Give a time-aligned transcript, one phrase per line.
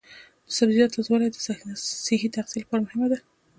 [0.47, 1.37] د سبزیجاتو تازه والي د
[2.07, 3.17] صحي تغذیې لپاره مهمه ده.